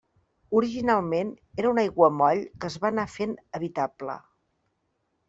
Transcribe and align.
Originalment 0.59 1.33
era 1.63 1.69
un 1.73 1.81
aiguamoll 1.81 2.41
que 2.63 2.71
es 2.73 2.79
va 2.87 2.91
anar 2.93 3.05
fent 3.17 3.37
habitable. 3.59 4.17